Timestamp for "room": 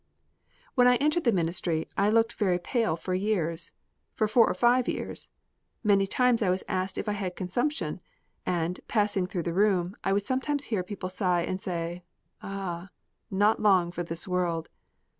9.53-9.95